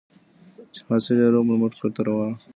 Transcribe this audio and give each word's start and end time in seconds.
چې 0.73 0.81
حاصل 0.87 1.17
یې 1.23 1.27
روغ 1.33 1.45
رمټ 1.51 1.73
کور 1.79 1.91
ته 1.95 2.01
راوړ. 2.07 2.31